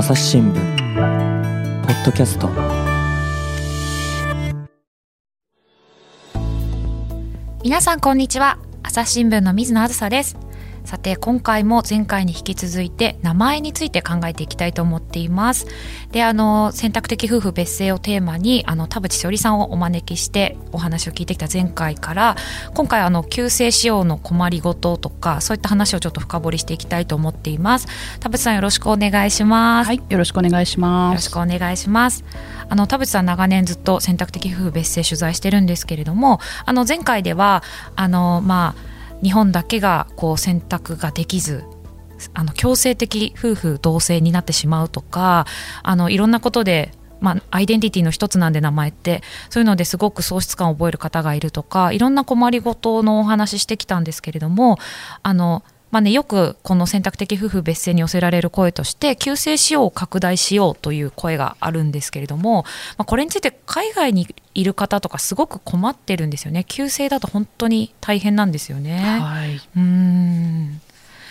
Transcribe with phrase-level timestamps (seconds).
[0.00, 0.54] 朝日新聞
[1.82, 2.48] ポッドキャスト。
[7.62, 8.56] 皆さんこんにちは。
[8.82, 10.38] 朝日新聞の水野あずさです。
[10.84, 15.66] さて今回も前回に引き続いて名前について考えていきたいと思っています。
[16.10, 22.36] であの選択的夫婦別姓をテーマにあの田淵しおりさんをお招きしてお話を聞いてきた前回から
[22.74, 27.86] 今回あの旧姓使用の困りごととかそういった話をちょっと深掘りしていきたいと思っています。
[28.18, 29.88] 田淵さんよろしくお願いします。
[29.88, 31.12] はいよろしくお願いします。
[31.12, 32.24] よろしくお願いします。
[32.68, 37.62] あの田淵さん長年ずっと選択的夫婦別姓取材してるんですけれどもあの前回では
[37.96, 38.89] あのまあ
[39.22, 41.64] 日本だけがこう選択ができず
[42.34, 45.46] あの強制的夫婦同姓になってしまうとか
[45.82, 54.78] あのいろんなことでまあ、アイデンティティの一つなんで名前ってそういうのですごく喪失感を覚える方がいるとかいろんな困りごとのお話ししてきたんですけれども
[55.22, 62.64] あのまあね、よくこの選択的夫婦別姓に寄せられる声として旧姓使用を拡大しようという声があるんですけれども、
[62.96, 66.64] まあ、これについて海外にいる方とかすごく困ってるんですよね。
[66.66, 69.00] 旧姓だと本当に大変なんですよね。
[69.00, 70.80] はい、うん。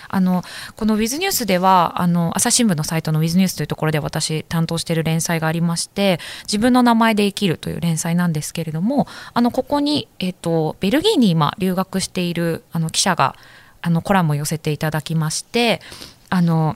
[0.10, 0.44] あの
[0.76, 13.36] このウィズニュースではあの朝日新聞のサイトのウィズニュースというところで私担当している連載がありまして自分の名前で生きるという連載なんですけれどもあのここに、えーとベルギーに今留学しているあの記者が
[13.82, 15.82] あのコラムを寄せていただきまして
[16.30, 16.76] あの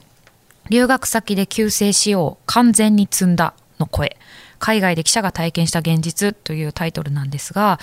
[0.70, 4.16] 留学先で旧姓使用完全に積んだの声。
[4.60, 7.78] 海外で記者が体験した現実というタイトルなんですが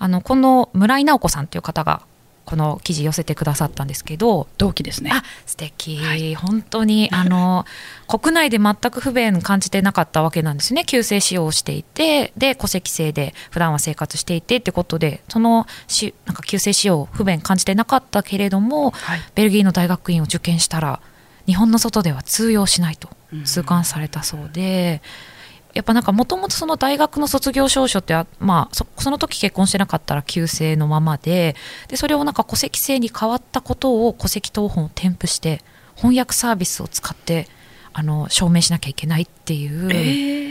[0.00, 2.02] あのこの村井直子さんという方が
[2.44, 5.10] この記事寄せてくださったんですけど同期ですね。
[5.12, 7.64] あ素敵、はい、本当に あの
[8.06, 10.84] 国内で全く不便感じてなかったわけなんですね。
[10.84, 21.00] 旧姓使用をしていてで戸籍制で普段は生活していてってことでそのしなんか旧姓使用不便感じてなかったけれども、はい、ベルギーの大学院を受験したら
[21.46, 23.08] 日本の外では通用しないと
[23.44, 25.02] 痛感されたそうで。
[25.28, 25.33] うん
[25.74, 31.56] やっぱなんかもともとその大学の卒業証書ってまあそその時結婚してなかったら旧姓のままで
[31.88, 35.62] でそれをなんか戸籍制に変わったことを戸籍謄本を添付して
[35.96, 37.48] 翻訳サービスを使って
[37.92, 39.94] あの証明しなきゃいけないっていう、え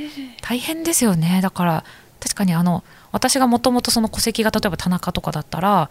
[0.07, 0.09] ー、
[0.41, 1.40] 大変ですよね。
[1.41, 1.84] だから
[2.19, 5.90] 確かにあの私がもともとその戸籍が例えば田中とかだったら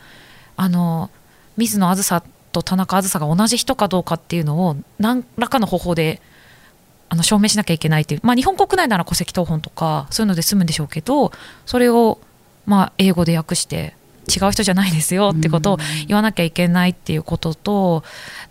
[0.57, 1.11] あの
[1.57, 2.23] 水野あずさ
[2.53, 6.21] と田中あずさが同じ人かどうかっていうのを何らかの方法で
[7.13, 11.31] あの証明しなきゃいけないっていう、まあ、日本国内なら戸籍謄本とかそういうので済むんでしょうけど
[11.67, 12.19] それを
[12.65, 13.95] まあ英語で訳して
[14.35, 15.79] 違う人じゃないですよってことを
[16.09, 18.05] 言わなきゃいけないっていうことと、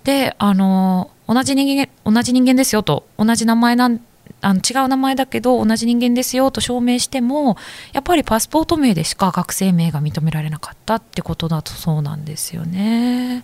[0.04, 4.00] であの同じ人間同じ人間ですよと同じ名前なん
[4.42, 7.58] あの違う名前だけど同じ人間ですよと証明しても
[7.94, 13.44] やっぱりパスポート名でしか学生名が認められなかったってことだとそうなんですよね。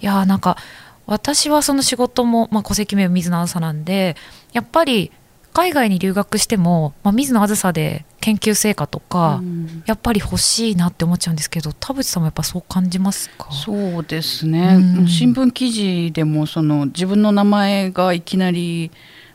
[0.00, 0.58] いやなんか
[1.08, 4.14] 私はその仕事も、まあ、戸籍名水野あずさなんで
[4.52, 5.10] やっぱり
[5.54, 13.50] 海外に留学しても、まあ、水野あずさで研究成果とか、うん、やっぱり欲しいなって思っちゃうんですけど田淵さんもやっぱそう感じますか？
[13.50, 18.92] そうですね、うん、新聞記事でもその自分の名前がいきなり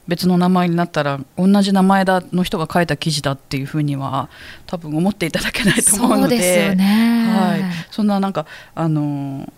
[0.07, 4.29] 別の名前になったら同じ名前だの人が書いた記事だっていうふうには
[4.67, 6.35] 多分思っていただけないと思うので。
[6.35, 8.45] そうですよね、はい、そんななんか
[8.75, 9.51] あの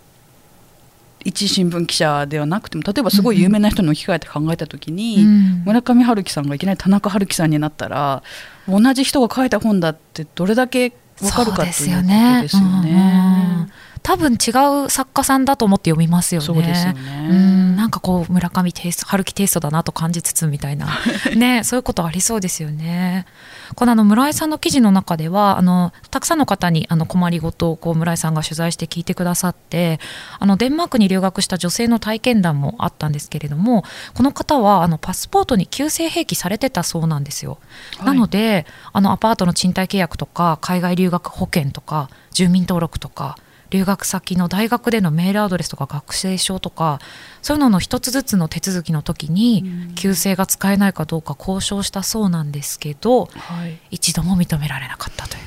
[1.26, 8.22] 一新聞記者ではなくても例えばすごい有名な人に置き換えて考えた時に、うん、村上春樹さんがいきなり田中春樹さんになったら
[8.68, 13.68] 同じ人が書いた本だってどれだけ分かるかっていうことですよね。
[14.02, 16.46] 多分違う作家さんだと思って読みますよね。
[16.46, 17.28] そうですよね。
[17.28, 20.86] うん、なんかこう村上テイスト、春樹テイストだなと感じつつみたいな
[21.34, 23.26] ね、そういうことありそうですよね。
[23.74, 29.98] このあの村井さんの記事の中ではあのたくさんの方にあの困りごとをこう村井さんが取材して聞いてくださって
[30.38, 33.84] あのデンマークに留学した女性の体験談もあったんですけれども
[34.14, 37.58] この方はあのパスポートに旧姓併記されてたそうなんですよ。
[37.98, 43.36] はい、なのであのアパートの賃貸契約とか海外留学保険とか住民登録とか
[43.70, 47.00] 留学先の大学でのメールアドレスとか学生証とか
[47.42, 49.64] そういうのの一つずつの手続きの時に
[49.94, 55.42] 旧姓が使えないかどうか交渉したそうなんですけど、はい、一度も認められなかったという。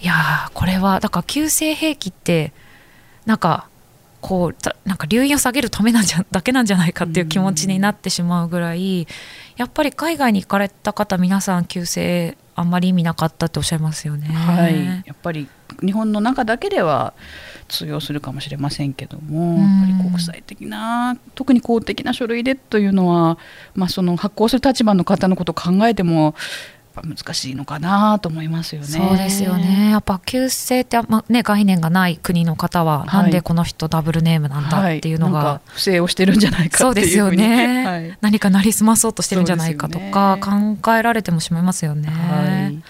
[0.00, 2.52] いやこれはだから旧姓兵器って
[3.24, 3.68] なんか
[4.20, 9.06] こうなんか留飲を下げるためなんじゃだけなんじゃないかっていう気持ちになってしまうぐらい
[9.56, 14.28] やっぱり海外に行かれた方皆さん旧姓あんまり意味なかったっておっしゃいますよね。
[14.28, 15.48] はい、やっぱり
[15.82, 17.14] 日本の中だけでは
[17.68, 23.38] 通用するかもしれませんけども、やっぱり国際的な特に公的な書類でというのは、
[23.74, 26.34] まあ、その発行する立場の方のことを考えても
[26.94, 28.86] ぱ難しいのかなと思いますよね。
[28.86, 29.90] そうですよね。
[29.90, 42.08] やっぱ旧姓って、まね、概念がない国の方は、なんでこの人ダブルネームなんだっていうのが、はい、不正をしてるんじゃないかそうですよね、はい、何かなりすまそうとしてるんじゃないかとか、考えられてもしまいますよね。
[42.08, 42.82] はい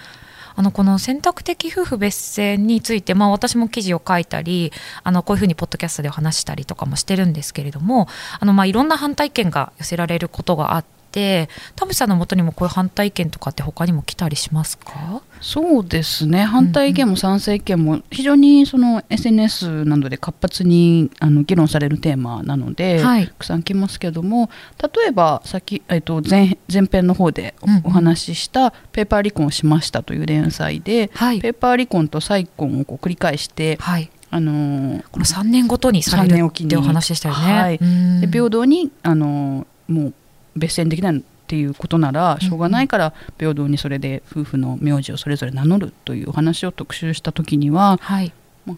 [0.57, 4.73] あのこの選択的夫婦別姓について、まあ、私も記事を書いたり
[5.03, 8.09] あのこういうふうにポッドキャストで話したりとかもしてるんですけれども
[8.39, 15.23] あのまあいろんな反対意見が寄せられることがあってて田淵さんのもとにもこういう反対意見とかって他にも来たりしますか？
[15.41, 16.43] そうですね。
[16.43, 24.51] 反対意見も賛成意見も非常にその SNS などで活発にあの議論されるテーマなので、はい、たくさん来ますけども
[24.83, 34.11] 例えば先、えっと前、前編の方でお話しした「ペーパー離婚しました」という連載で、はい、ペーパー離婚と再婚をこう繰り返して、はい。
[34.31, 37.53] あのー、この3年ごとにされるってお話でしたよね。
[37.53, 40.15] はい、で平等に、あのー、もう
[40.57, 48.33] 別姓にできないっていうことならしょうがないから平等にそれで夫婦の名字をそれぞれ名乗るというお話を特集した時には、はい。
[48.67, 48.77] ま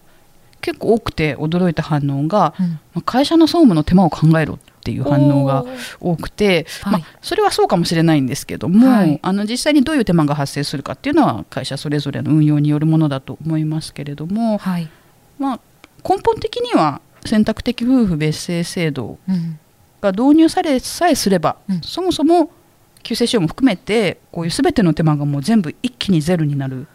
[0.60, 2.54] 結構多くて驚いた反応が、
[2.94, 5.64] うん、会社の総務の手間を考えろっていう反応が
[6.00, 14.88] 多くて、まそれはそうかもしれないんですけども、はい、あの実際にどういう手間が発生するかっていうのは会社それぞれの運用によるものだと思いますけれども、はい、
[15.38, 15.60] まあ、
[16.08, 19.18] 根本的には選択的夫婦別姓制度
[20.12, 22.50] が導入されさえすれば、うん、そもそも
[23.02, 26.86] 救世主も含めてこういう全ての手間がもう全部一気にゼロになる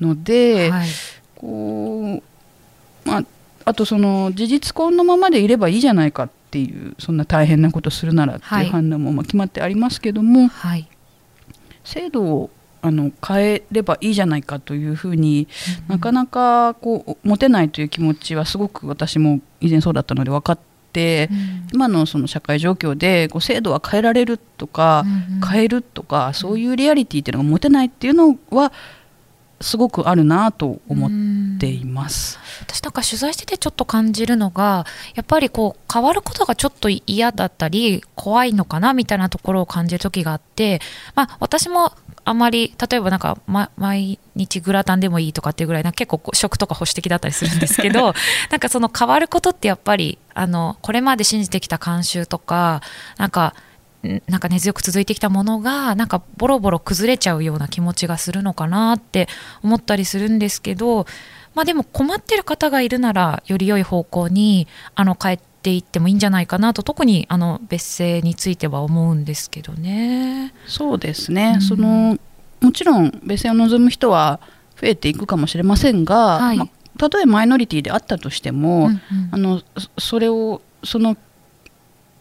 [0.00, 0.88] ので、はい、
[1.36, 3.24] こうまあ、
[3.64, 10.88] あとその事実婚のままでいればいいじゃないかっていうそんな大変なことするならっていう判断もまあ決まってありますけども、はい、
[11.84, 12.50] 制度を
[12.82, 15.48] あの変えればいいじゃないかというふうに、
[15.88, 20.58] うん、なかなかこう持てないという気持ちはすごく私も以前そうだったので分かっ、
[21.30, 28.72] うん、今のその社会状況でこう制度は変えられるとか、うんうん、変えるとかそういうリアリティっていうのが持てないっていうのは
[29.60, 32.38] すごくあるなと思っています。
[32.62, 40.80] 私なんか取材しててちょっと感じるのがやっぱりこう変わることがちょっと嫌だったり怖いのかなみたいなところを感じる時があって、
[41.14, 41.92] まあ、私も
[42.24, 48.14] あまり例えばなんか、ま、毎日グラタンでもいいとかっていうぐらいな結構食とか保守的だったりするんですけど
[48.50, 52.82] なんかその変わることってやっぱりあのこれまで信じてきた慣習とか
[53.16, 53.54] なんか
[54.28, 59.28] なんか根強く続いてきたものがなんかボロボロ崩れちゃうような気持ちがするのかなって
[59.62, 61.04] 思ったりするんですけど、
[61.54, 70.54] まあ、でも困ってる方がいるならより良い方向にあの帰っていってもいいんじゃないかなと特にあの別姓については思うんですけどね。
[70.66, 72.18] そうですね、うん、その
[72.60, 74.40] もちろん別姓を望む人は
[74.80, 76.56] 増えていくかもしれませんが、はい。
[76.56, 76.68] まあ、
[76.98, 79.00] たとえマイノリティであったとしても、うんうん、
[79.32, 79.62] あの
[79.98, 81.14] それをその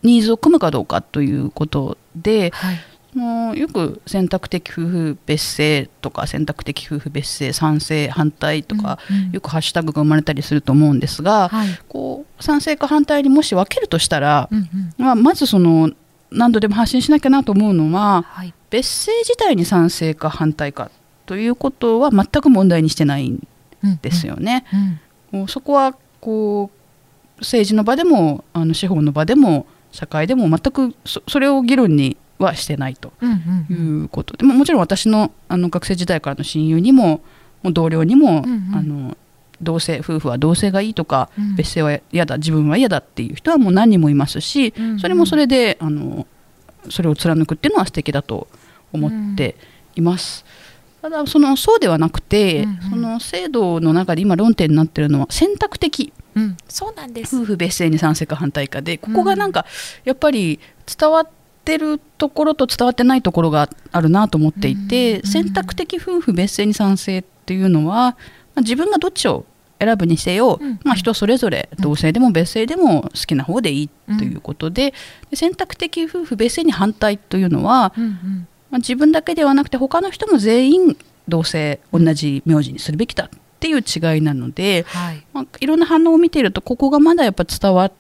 [0.04, 2.80] ニーズを組むかどうかということで、はい、
[3.14, 11.99] もうよく選択的夫婦別姓とか選択的夫婦別姓賛成反対とか、うんうん、よくハッシュタグが生まれたりすると思うんですが、はい、こう
[12.40, 15.92] 賛成か反対にもし分けるとしたら、うんうん、まあ、まずその
[16.32, 20.92] 何度でも発信しなきゃなと思うのは、はい、別姓自体に賛成か反対か
[21.26, 23.48] ということは全く問題にしてないん
[24.02, 24.66] ですよね。
[25.34, 30.96] うんうん、そこはこう政治の場でもあの司法の場でも社会でも全く
[31.28, 33.12] それを議論にはしてないと
[33.70, 34.52] いうことで、うん。
[34.52, 37.22] うん、もちろん私のあの学生時代からの親友にも
[37.64, 39.18] も同僚にも、うんうん、あの
[39.62, 46.28] 同性夫婦は同性がいいとか、うん、別姓は嫌だ自分は嫌だっていう人はもう何人もいますし、うんうん、それもそれであの
[46.90, 48.48] それを貫くっていうのは素敵だと
[48.94, 49.56] 思って
[49.96, 50.46] います。
[51.04, 57.36] うん、ただそのそうではなくて、うんうん、その制度の中で今論点になってるのは選択的、うん、そうなんです。
[57.36, 59.66] 夫婦別姓に賛成か反対かでここがなんか
[60.06, 61.30] やっぱり伝わっ
[61.66, 68.12] てるところと伝わってないところがあるなと思っていて、選択的夫婦別姓に賛成っていうのは、
[68.56, 69.46] まあ、自分がどっちを
[69.80, 74.94] 選ぶにせよ、うん、まあ、人それぞれ同性でも別姓でも好きな方でいいということで
[75.32, 85.24] うん、選択的夫婦別姓に反対というのは、うんうん、まあ、自分だけではなくて他の人も全員同性同じ名字にするべきだっていう違いなので、はい。
[85.34, 87.92] まあ、いろんな反応を見ているとここがまだやっぱ伝わ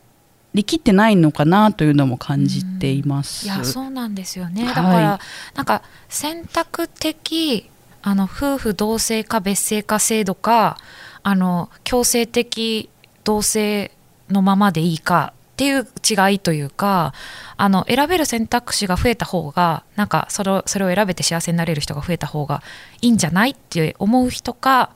[0.54, 3.46] りきってないのかなというのも感じています。
[3.46, 5.20] いやそうなんですよね、だから、は
[5.54, 7.70] い、なんか選択的
[8.02, 10.78] あの夫婦同姓か別姓か制度か
[11.24, 12.90] あの強制的
[13.24, 13.92] 同性
[14.30, 17.14] のままでいいかっていう違いというか
[17.58, 22.64] あの選べる選択肢が増えた方がなんかそれをそれを選べて幸せになれる人が増えた方が
[23.02, 24.92] いいんじゃないって思う人か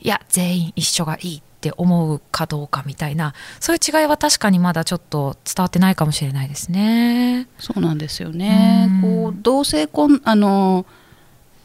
[0.00, 7.48] いや全員一緒がいいって思うかどうかみたいなそういう違いは確かにまだちょっと伝わってないかもしれないですね。
[7.58, 8.90] そうなんですよね。
[9.00, 10.84] こう同性婚あの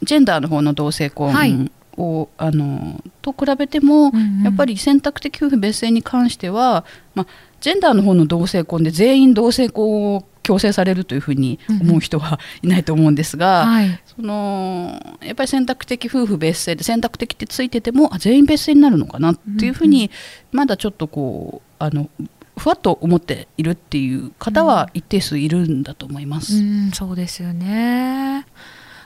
[0.03, 4.43] ジェンダーの方の同性婚はいを、あのと比べても、うんうん。
[4.43, 6.85] やっぱり選択的夫婦別姓に関しては、
[7.15, 7.27] まあ、
[7.59, 14.01] ジェンダーの方の同性婚で全員同性婚を強制されるというふうに思う人はいないと思うんですが、はい。
[14.05, 20.09] そのやっぱり選択的夫婦別姓で選択的ってついててもあ全員別姓になるのかなっていうふうに、
[20.53, 22.09] まだちょっとこうあの
[22.57, 26.55] ふわっと思っているっていう方は一定数いるんだと思います。
[26.55, 28.45] うんそうですよね。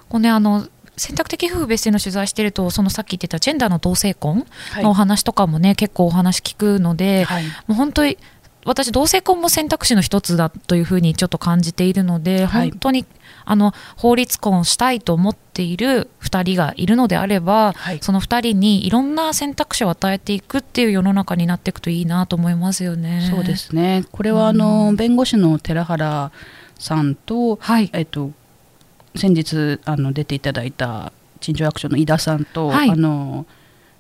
[0.10, 0.68] こうねあの
[0.98, 4.84] 選択的夫婦別姓の取材してるとそのさっき言ってたジェンダーの同性婚はい。
[4.84, 7.44] のお話とかもね、結構お話聞くので、はい。
[7.44, 8.18] もう本当に
[8.64, 12.70] 私同性婚も選択肢の一つだというふうにちょっと感じているので、はい。
[12.70, 13.06] 本当に
[13.46, 18.00] あの法律婚したいと思っている2人がいるのであれば、はい。
[18.02, 23.28] その2人にいろんな選択肢を与えていくっていう世の中になっていくといいなと思いますよね。
[23.34, 24.06] そうですね。
[24.12, 26.32] これはあの、弁護士の寺原
[26.78, 27.90] さんと、はい。
[27.94, 28.32] えっと、
[29.16, 32.90] 先日あの出ていただいた陳情役所の井田さんと、はい。
[32.90, 33.46] あの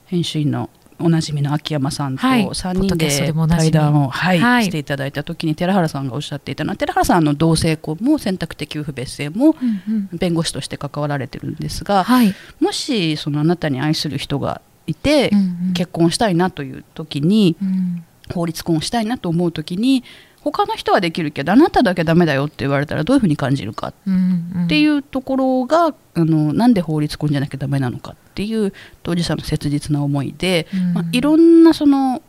[0.05, 2.45] 編集員のおなじみの秋山さんとはい。
[2.45, 4.65] 3人で対談を、はいはい。
[4.65, 9.55] していただいた時に寺原さんがおっしゃっていたのは寺原さんの同性婚も選択的夫婦別姓も
[9.87, 10.17] うんうん。
[10.17, 12.33] 弁護士として関わられてるんですが、はい。
[12.59, 15.73] もしそのあなたに愛する人がいて、うんうん。
[15.73, 18.03] 結婚したいなという時にうん。
[18.31, 20.03] 法律婚をしたいなと思う時に
[20.43, 24.65] 他の人はできるけどあなただけダメだよって言われたらどういうふうに感じるかうんうん。
[24.65, 30.93] っていうところが、あのなんで法律婚じゃなきゃダメなのかっていう当事者の切実な思いで、うん。
[30.93, 32.21] まあ、いろんなその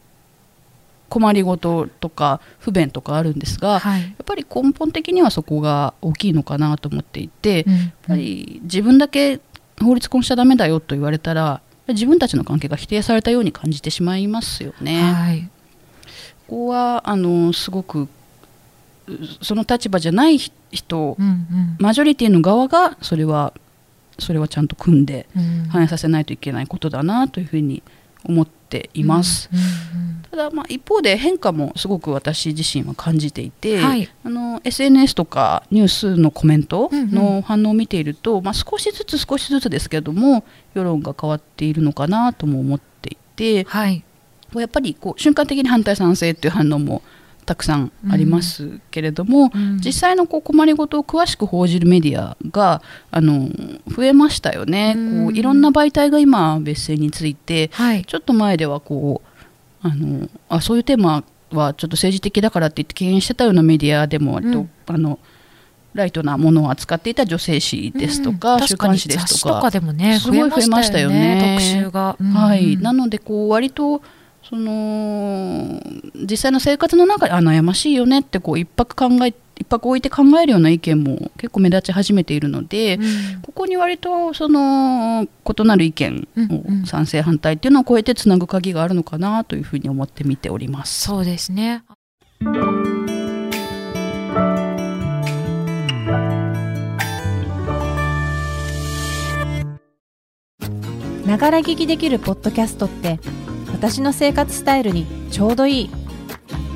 [1.08, 4.02] 困りごととか不便とかあるんですが、はい。
[4.02, 7.72] やっぱり根本的にはそこが大きいのかなと思っていて、うん。
[7.72, 9.40] やっぱり自分だけ
[9.80, 15.02] 法律婚しちゃダメだよと言われたら自分たちの関係が否定されたように感じてしまいますよね。
[15.02, 15.50] はい
[16.52, 18.08] ここはあのすごくう
[19.40, 21.76] その立場じゃない人、うんうん。
[21.78, 23.54] マジョリティの側がそれは
[24.18, 25.68] それはちゃんと組んでうん。
[25.70, 27.82] 反映させないといけないことだなというふうに
[28.24, 29.48] 思っています。
[29.50, 29.58] うん
[30.06, 34.10] うんただまあ一方で変化もすごく私自身は感じていて、はい。
[34.24, 37.10] あの SNS とかニュースのコメントうんうん。
[37.10, 40.44] の反応を見ていると、まあ、少しずつ少しずつですけれども
[40.74, 44.00] 世論が変わっているのかなとも思っていてはい。
[44.00, 44.11] こ
[44.58, 47.02] うやっぱりこう瞬間的に反対賛成っていう反応も
[47.44, 49.80] たくさんありますけれども、うん。
[49.84, 53.48] 実際のこう困りごとを詳しく報じるメディアがあの
[53.88, 55.24] 増えましたよね、うん。
[55.26, 58.04] こういろんな媒体が今別姓についてはい。
[58.04, 64.70] ちょっと前ではこうあのあそういうテーマはちょっと政治的だからって言って敬遠してたようなメディアでも割と、うん。
[64.86, 65.18] あの
[65.94, 68.66] ライトなものを扱っていた女性誌ですとか、うん。
[68.66, 72.26] 週刊誌です確とかとかでもねすごい増えましたよね特集が、うん。
[72.28, 74.00] はい、なのでこう割と
[74.42, 75.80] その
[76.14, 82.98] 実際の生活の中であ悩ましいよねってこう一泊考え一泊置いて考えるような意見も結構目立ち始めているので、う
[83.38, 83.42] ん。
[83.42, 86.28] ここに割とその異なる意見
[86.82, 91.04] を賛成反対っていうのを超えてつなぐ鍵があるのかなというふうに思って見ております。
[91.04, 91.84] そうですね。
[101.26, 103.20] ながら聞きできるポッドキャストって
[103.72, 105.90] 私の生活スタイルにちょうどいい。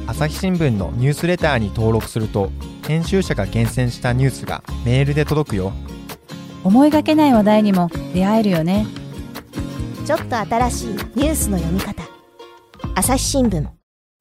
[0.06, 2.50] 朝日新聞のニュースレターに登録すると
[2.86, 5.72] 編集者が厳選したニュースがメールで届くよ。
[6.64, 8.86] 思いがけない話題にも出会えるよね。
[10.04, 12.02] ちょっと新しいニュースの読み方。
[12.94, 13.66] 朝日新聞。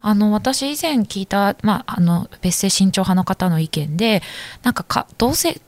[0.02, 4.22] あの私以前聞いた、まあ、あの別姓慎重派の方の意見で
[4.62, 5.60] なんかか同性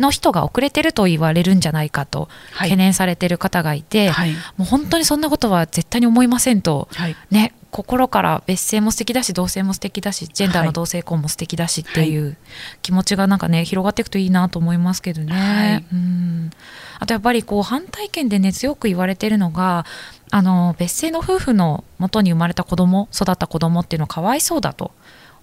[0.00, 2.70] の人が遅れてると言われるんじゃないかとはい。
[2.70, 4.32] 懸念されてる方がいて、はい。
[4.56, 6.88] もう本当にそんなことは絶対に思いませんと。
[6.92, 7.16] はい。
[7.30, 12.36] ね、心から別姓も素敵だし同性も素敵だしジェンダーの同性婚も素敵だしっていう
[12.82, 15.32] 気持ちがなんかね広がっていくといいなと思いますけどね。
[15.32, 15.84] はい。
[15.92, 16.50] うん。
[16.98, 19.86] あとやっぱりこう反対意見でね強く言われてるのが
[20.30, 24.92] あの別姓の夫婦の元に生まれた子供育った子供っていうのはかわいそうだと。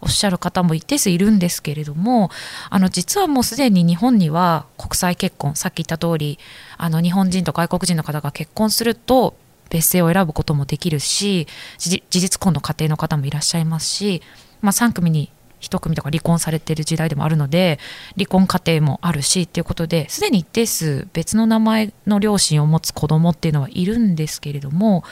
[0.02, 2.30] おっしゃる方も一定数いるんですけれども
[2.70, 6.40] あの実はもうすでに日本には国際結婚さっき言った通り
[6.78, 9.36] あの日本人と外国人の方が結婚すると
[9.70, 14.22] 別姓を選ぶこともできるし事実婚の家庭の方もいらっしゃいますし、
[14.62, 17.80] まあ、3組に1組とか離婚されている時代でもあるので
[18.16, 25.04] 離婚家庭もあるしっていうことですでに一定数別の名前の両親を持つ子供っていうのはいるんですけれども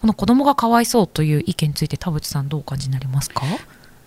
[0.00, 3.42] この子供がかわいそうという意見について田淵さんどうお感じになりますか？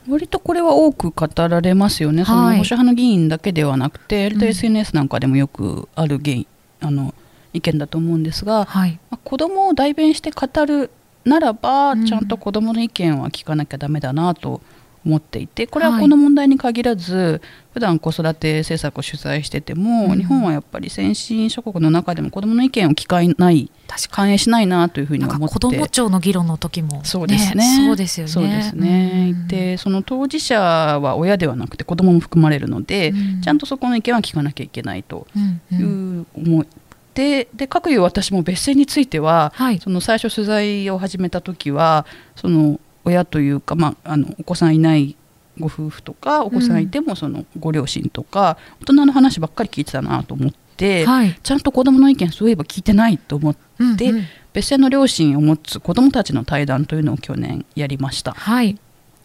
[0.08, 6.48] 割とこれは多く語られますよね、その保はい守派の議員だけではなくて、割とうん SNS なんかでもよくある議員
[6.82, 7.14] あの
[7.54, 9.00] 意見だと思うんですが、はい。
[9.10, 10.92] まあ子供を代弁して語る
[11.24, 12.06] ならば、うん。
[12.06, 14.62] ちゃんと子供の意見は聞かなきゃダメだなと
[15.06, 17.42] 思っていてこれはこの問題に限らず、
[17.74, 20.18] 普段子育て政策を取材してても、うん。
[20.18, 25.54] 日本はやっぱり先進諸国の中でも子どもの意見を聞かない確か反映しないなというふうに思って。
[25.54, 27.86] 子ども庁の議論の時も、そうですね。
[27.86, 28.32] そうですよね。
[28.32, 29.48] そうですね、うん。
[29.48, 33.42] でその当事者は親ではなくて子どもも含まれるので、うん。
[33.42, 36.22] ちゃんとそこの意見は聞かなきゃいけないとうんういん。
[36.22, 36.68] う思い
[37.14, 39.80] でで各有私も別姓についてははい。
[39.80, 45.16] その最初取材を始めた時はその親というか、まあ、あのお子さんいない
[45.60, 51.40] ご夫婦とかお子さんいてもそのご両親とか、大人の話ばっかり聞いてたなと思って、はい。
[51.42, 53.62] ちゃんと子どもの意見そういえば聞いてないと思って
[53.96, 54.26] でうんうん。
[54.54, 58.34] 別姓の両親を持つ子どもたちの対談というのを去年やりました。
[58.34, 58.78] はい。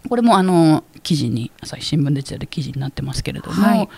[0.08, 3.88] これもあの記事に朝日新聞で出てる記事になってますけれども、はい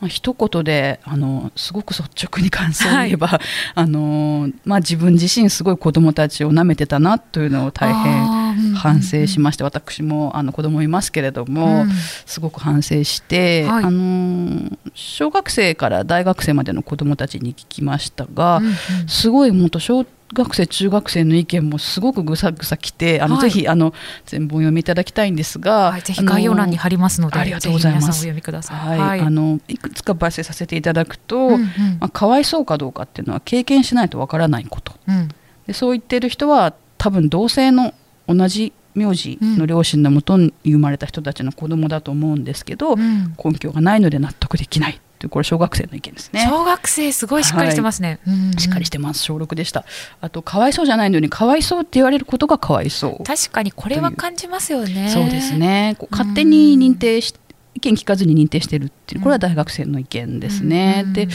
[0.00, 3.40] まあ一言であのすごく率直に感想を言えば、
[3.74, 11.90] あのまあ、自分自身すごい子どもたちを舐めてたなというのを大変反省しまして、私もあの子供いますけれども、うん。
[12.26, 13.84] すごく反省して、はい。
[13.84, 18.74] あの小学生から大学生までの子どもたちに聞きましたが、うんうん。
[19.08, 23.94] すごいもっと小学生中学生の意見もすごくぐさぐさきてあの、はいぜひあの
[24.26, 28.04] 全文を読みいただきたいんですが、はい、ぜひ概要欄に貼りますので、ありがとうございます。
[28.04, 28.98] ぜひ皆さんお読みください。
[28.98, 29.20] はい。
[29.20, 31.60] あのいくつか抜粋させていただくと、うんうん。
[32.00, 34.92] まあ、かわいそうかどうかっていうのは経験しないとわからないこと。
[35.08, 35.28] うん。
[35.66, 37.94] でそう言ってる人は多分同性の
[38.28, 43.34] 同じ名字の両親のもとに生まれた人たちの子供だと思うんですけど、うん。
[43.42, 46.46] 根拠がないので納得できないっていうこれ小学生の意見ですね。
[46.48, 48.20] 小学生すごいしっかりしてますね。
[48.26, 49.22] うんうんしっかりしてます。
[49.22, 49.84] 小6でした。
[50.22, 53.24] あとかわいそうじゃないのにかわいそうって言われることがかわいそう。
[53.24, 55.10] 確かにこれは感じますよね。
[55.10, 55.58] そうです。
[55.58, 55.94] ね。
[56.10, 57.34] 勝手に認定し
[57.74, 61.28] 意見聞かずに認定してるっていうこれは大学生の意見ですね、うんで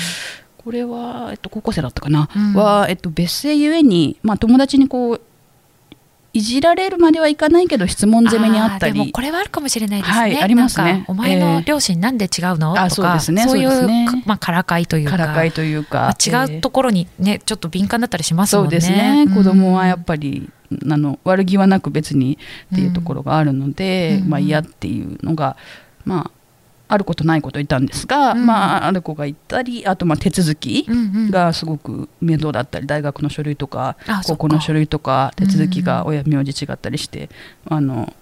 [0.57, 2.53] これは、えっと、高校生だったかな、うん。
[2.55, 5.21] は、えっと、別姓ゆえに、まあ、友達にこう
[6.35, 9.11] いじられるまではいかないけど質問攻めにあったり。
[9.11, 10.17] これはあるかもしれないですね。
[10.17, 11.05] はいありますね。
[11.07, 13.07] お前の両親なんで違うの、あとか。
[13.07, 14.07] そうですねそういうね。
[14.07, 15.11] かまあからかいというか。
[15.11, 18.69] からかいというまか、あ違うところにね、ちょっと敏感だったりしますもんね。
[18.69, 20.49] そうですね、子供はやっぱぱり
[20.89, 22.39] あの悪気はなく別に
[22.73, 24.29] っていうところがあるので、うん。
[24.29, 25.57] まあ、嫌っていうのが、
[26.05, 26.31] まあ、
[26.87, 28.45] あることないこと言ったんですが、うん。
[28.45, 30.85] まあ、ある子がいたりあとまあ手続き
[31.29, 37.29] がすごく面倒だったり大学の書類とかあ高校の書類とか手続きがうん親名字違ったりして、
[37.67, 38.13] あの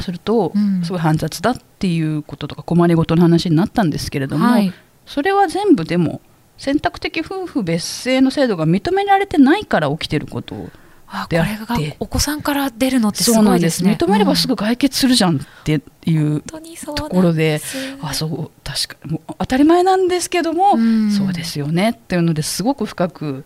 [0.00, 0.84] するとうん。
[0.84, 4.72] すごい煩雑だっていうこととか困りごとの話になったんですけれども、はい、
[5.06, 6.20] それは全部でも
[6.58, 10.68] 選択的夫婦別姓の制度が認められてないから起きてることあ
[11.10, 13.84] これがお子さんから出るのってすごいですす。
[13.84, 13.96] ね。
[13.98, 17.60] 認めればすぐうん解決するじゃんっていうところで、
[18.02, 21.10] あそう確かにもう当たり前なんですけども、うん。
[21.10, 23.44] そうですよねっていうのですごく深く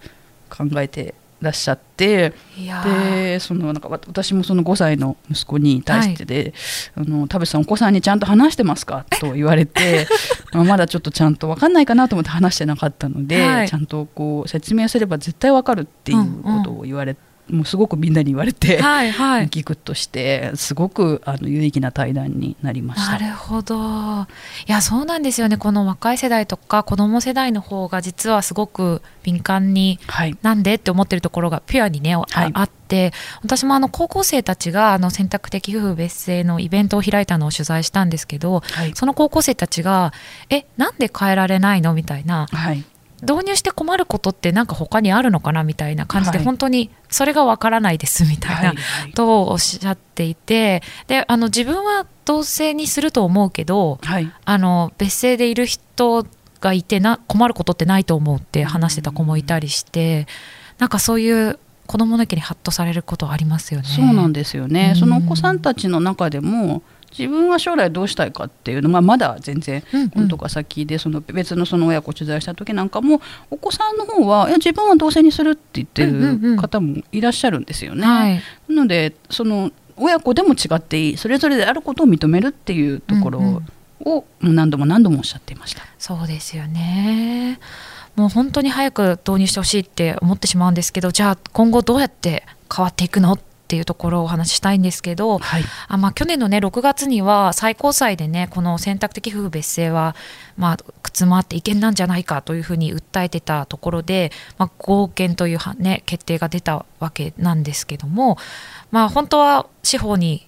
[0.49, 2.33] 考えてらっしゃって
[2.85, 6.55] でそのなんかわ私もその5歳の息子に対してで
[6.97, 10.07] 「あの田淵さんお子さんにちゃんと話してますか?」と言われて
[10.55, 13.69] まだちょっとちゃんと分かんないかなと思って話してなかったので、はい。
[13.69, 17.17] ちゃんとこう説明すれば絶対分かるっていうことを言われ、
[17.51, 18.81] もうすごくみんなに言われて。
[18.81, 19.49] はいはい。
[19.49, 23.13] ギクッとしてすごくあの有意義な対談になりました。
[23.13, 24.23] なるほど
[24.67, 40.13] いやそうなんですよねこの若い世代とか子供世代の方が実はすごく敏感にはい、なんでって思ってるところがピュアにね、あはいあって私もあの高校生たちがあの選択的夫婦別姓のイベントを開いたのを取材したんですけどはい、その高校生たちが
[40.51, 42.85] 「えなんで変えられないの?」みたいなはい、
[43.23, 46.45] 導入して困ることってなんか他にあるのかなみたいな感じで、はい。
[46.45, 48.75] 本当にそれがわからないですみたいな
[49.15, 56.27] とおっしゃっていてであの自分は同性にすると思うけどはい、あの別姓でいる人
[56.61, 60.27] がいてな困ることってないと思うって話してた子もいたりして
[60.79, 63.89] なんかそういう子供の意見にハッとされることありますよね。
[63.89, 65.01] そうなんですよね、うん。
[65.01, 66.83] そのお子さんたちの中でも
[67.17, 73.21] 自分は将来どうしたいかっていうのがまだ全然うんうん今とか先でその別のその親子を取材した時なんかも
[73.51, 78.07] お子さんの方はいや自分は同性にするって言ってる方もいらっしゃるんですよね。
[78.07, 83.63] はいなのでその親子でも違っていいそれぞれであることを認めるっていうところ
[84.05, 85.83] を何度も何度もおっしゃっていました。
[85.99, 87.61] そうですよね。
[88.17, 92.45] もう本当に早く導入してほしいって思ってしまうんですけどじゃあ今後どうやって
[92.75, 93.39] 変わっていくのっ
[93.73, 100.15] ていうところをお話ししたいんですけどはい、あまあ、去年のね6月には最高裁でねこの選択的夫婦別姓は、
[100.59, 108.37] まあ、靴もあって違憲なんじゃないかというふうに訴えてたところで、まあ、合憲というは、ね、決定が出たわけなんですけども、
[108.91, 110.47] まあ、本当は司法に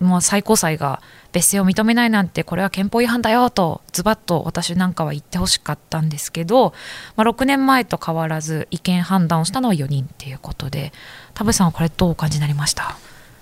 [0.00, 1.00] もう最高裁が
[1.32, 6.72] 別姓を認めないなんてこれは憲法違反だよとズバッと私なんかは言ってほしかったんですけど、
[7.16, 10.92] まあ、6年前と変わらず違憲判断をしたのは4人っていうことで
[11.34, 12.96] 田淵さんはこれどうお感じになりました？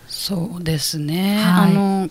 [0.06, 1.70] そうですね、はい。
[1.70, 2.08] あの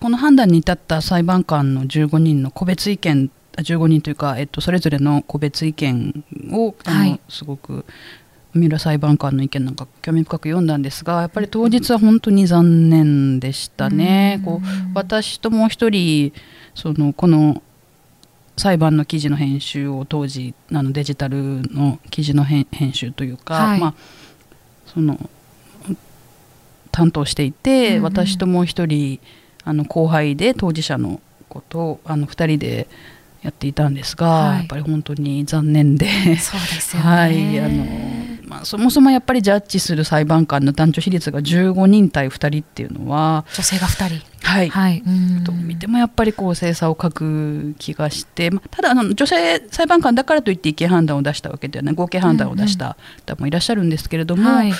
[0.00, 7.20] この判断に至った裁判官の15人の個別意見あ15人というか、えっと、それぞれの個別意見をあの、はい。
[7.28, 7.84] すごく
[8.54, 14.40] 三浦裁判官の意見なんか興味深く読んだんですがやっぱり当日は本当に残念でしたね。
[14.44, 16.32] こう私ともう一人
[16.74, 17.62] そのこの
[18.56, 23.94] 裁判の記事の編集を当時あのデジタルの記事の編編集というか、はいまあ、
[24.86, 25.18] その
[26.90, 29.20] 担当していて、うんうん私ともう一人
[29.64, 32.88] あの後輩で当事者のことをあの2人で
[33.42, 36.06] やっていたんですが、はいやっぱり本当に残念で。
[36.38, 37.08] そうですよね。
[37.08, 38.15] はいあの
[38.46, 44.26] まあ、そもそもやっぱりジャッジする裁判官の男女比率が15人対2人っていうのは、女性が2人。
[44.42, 45.02] はいはい。
[45.04, 54.72] うんどう見てもやっぱり公正さを欠く気がして、まあただあの女性裁判官だからといって違憲判断を出したわけではない合計判断を出した方もいらっしゃるんですけれども、はい。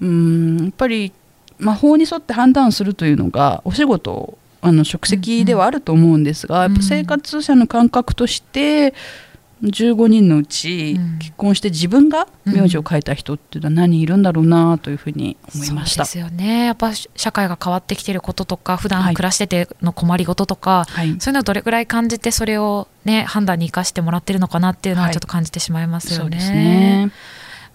[0.00, 1.12] うんやっぱり、
[1.58, 8.94] まあ、法に沿って判断するというのがお仕事あの職責ではあると思うんですが、うんうんやっぱ生活者の感覚として
[9.62, 16.04] 15人のうちうん結婚して自分が名字を変えた人っていうのは何人いるんだろうなというふうに思いました。
[16.04, 16.66] そうですよね。
[16.66, 26.20] やっぱ社会が変わってきてることとか、普はい段暮らしてての困りごととか、はいそういうのをどれぐらい感じてそれをね判断に生かしてもらってるのかなっていうのははいちょっと感じてしまいますよね。
[26.20, 27.10] そうですね。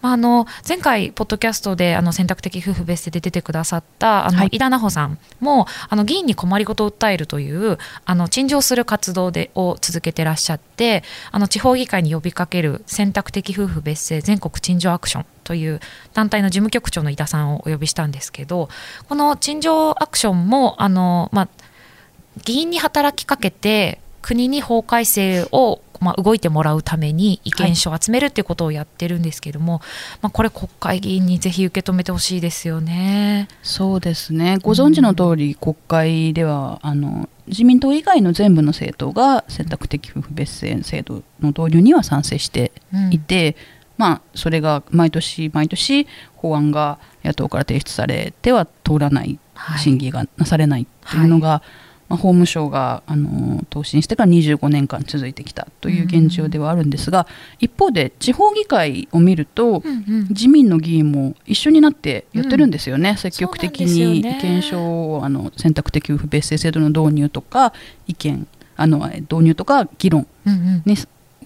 [0.05, 4.47] まあ、あの前回、ポッドキャストであの選択的夫婦別姓で出てくださったあの、はい。
[4.47, 15.79] 井田奈穂さんもあの議員に困りごとを訴えるというあの陳情する活動でを続けてらっしゃってあの地方議会に呼びかける選択的夫婦別姓全国陳情アクションという
[16.13, 18.69] 団体の事務局長の井田さんをお呼びしたんですけど
[19.09, 21.47] この陳情アクションもあの、まあ、
[22.43, 29.81] 議員に働きかけて国に法改正を、まあ、動いてもらうために意見書を集めるっていうことをやってるんですけども、
[30.23, 33.47] まあ、これ国会議員にぜひ受け止めてほしいですよね。
[33.61, 34.57] そうですね。
[34.63, 43.13] ご存知の通り、国会ではあの自民党以外の全部の政党が選択的夫婦別姓制度の導入には賛成してうん。
[43.13, 43.55] いて、
[43.99, 49.79] まあ、それが毎年毎年法案が野党から提出されては通らないはい。
[49.79, 51.61] 審議がなされないっていうのが、
[52.07, 57.27] まあ、法務省があの答申してから25年間続いてきたという現状ではあるんですが、
[57.59, 60.27] 一方で地方議会を見ると、うんうん。
[60.29, 67.73] 自民の議員も一緒になってやってるんですよね、積極的に意見書をあの選択的夫婦別姓制度の導入とか
[68.07, 70.83] 意見あのえ導入とか議論うんうん。
[70.85, 70.95] に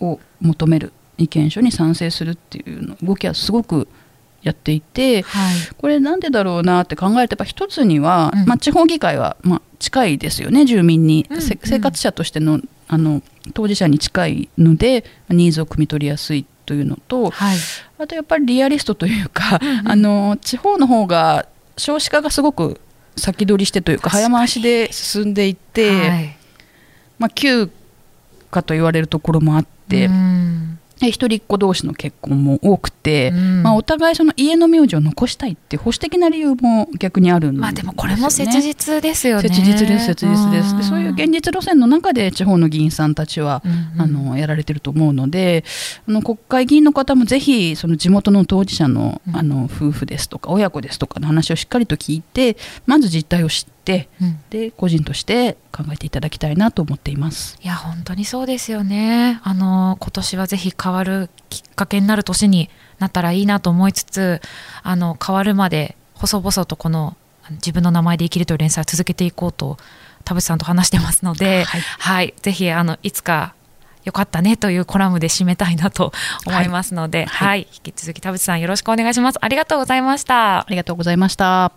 [0.01, 3.87] を求める意見書に賛成するっていうの動きはすごく
[4.41, 5.55] やっていてはい。
[5.77, 8.45] これなんでだろうなって考えるとやっぱ一つには、うん。
[8.45, 11.41] まあ、地方議会は、まあ、近いですよね住民に、うんうん。
[11.41, 13.21] せ生活者としてのあの
[13.53, 17.57] 当事者に近いのでニーズを汲み取りやすいというのとはい。
[17.97, 19.91] あとやっぱりリアリストというか、うんうん。
[19.91, 21.45] あの地方の方が
[21.77, 22.79] 少子化がすごく
[23.15, 26.37] 先取りしてというか早回しで進んでいって、はい。
[27.17, 27.69] まあ、休
[28.49, 30.78] 暇と言われるところもあって、うん。
[30.78, 33.63] で一人っ子同士の結婚も多くて、うん。
[33.63, 37.61] まあ、お互いその家の名字を残したいって保守的な理由も逆にあるんでね。
[37.61, 39.49] まあでもこれも切実ですよね。
[39.49, 40.77] 切実です切実です。
[40.77, 44.01] でそういう現実、実路線の中で地方の議員さんたちは、うんうん。
[44.01, 45.63] あのやられてると思うので
[46.07, 49.35] あの国会議員の方もぜひその地元の当事者のうん。
[49.35, 53.78] あの夫婦ですとか親子ですとかの話をしっかりと聞いてまず実態を知って
[54.21, 57.57] うんで個人として考えていただきたいなと思っています。
[57.61, 59.39] いや本当にそうですよね。
[59.43, 64.41] あの今年はぜひ変わるきっかけになる年になったらいいなと思いつつ、
[64.83, 67.15] あの変わるまで細々とこの
[67.51, 69.77] 自分の名前で生きるという連載を続けていこうと
[70.23, 73.55] 田淵さんと話してますので、はいはい、ぜひあのいつか
[74.03, 76.11] よかったねというコラムで締めたいなと
[76.45, 79.37] 思いますので、はい、はい引き続き田淵さんよろしくお願いします。
[79.41, 80.65] ありがとうございましたあ。
[80.69, 81.71] りがとうございました。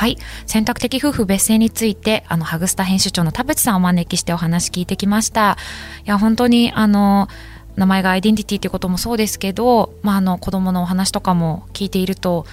[0.00, 0.16] はい。
[0.46, 5.58] 選択的夫婦別姓についてあのハグスタ編集長の田淵さんをお招きしてお話聞いてきました。
[6.06, 7.28] いや本当にあの
[7.76, 12.46] 名前がアイデンティティということもそうですけど、まあ、あの子供のお話とかも聞いていると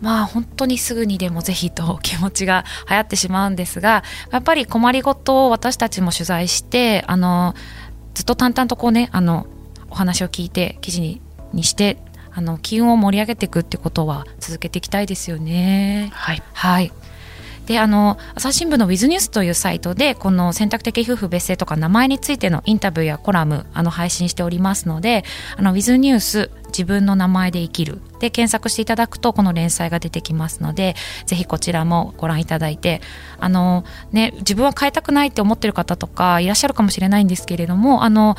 [0.00, 7.54] まあ本当にすぐにでもぜひと 気持ちが流行ってしまうんですがやっぱり困りごとを私たちも取材してあの
[8.14, 9.46] ずっと淡々とこうねあの
[9.88, 11.20] お話を聞いて記事
[11.52, 11.98] にして
[12.34, 16.10] あの機運を盛り上げていくってことは続けていきたいですよね。
[16.12, 16.92] はい、はい。
[17.66, 25.24] であの朝日新聞のウィズニュースというサイトでこの選択的夫婦別姓とか名前についてのインタビューやコラムあの配信しておりますので
[25.56, 33.00] あのウィズニュース自分の名前で生きるで検索していただくとこの連載が出てきますのでぜひこちらもご覧いただいて
[33.38, 38.36] あの、ね、自分は変えたくないって思ってる方とかいらっしゃるかもしれないんですけれどもあの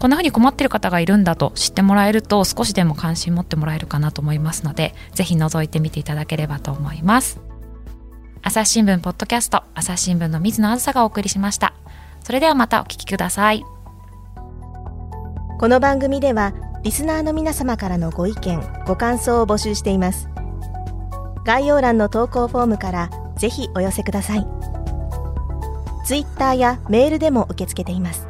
[0.00, 7.38] こんな風に困ってる方がいるんだと知ってもらえると少しでも関心持ってもらえるかなと思いますのでぜひ覗いてみていただければと思います。
[8.42, 11.74] 朝日新聞ポッドキャスト朝日新聞の水野あずさがお送りしました。
[12.24, 13.62] それではまたお聞きください。
[15.58, 20.30] この番組ではリスナーの皆様からのご意見ご感想を募集しています。
[21.44, 24.46] 概要欄の投稿フォームからぜひお寄せください。
[26.06, 28.29] ツイッターやメールでも受け付けています。